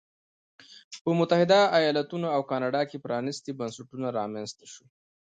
په 1.03 1.09
متحده 1.19 1.59
ایالتونو 1.77 2.27
او 2.35 2.41
کاناډا 2.51 2.81
کې 2.89 3.03
پرانیستي 3.05 3.51
بنسټونه 3.59 4.07
رامنځته 4.19 4.65
شول. 4.71 4.89